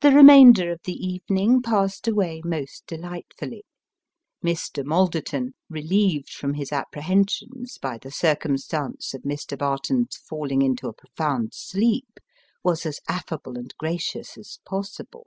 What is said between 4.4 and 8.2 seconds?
Mr. Malderton, relieved from his apprehensions by the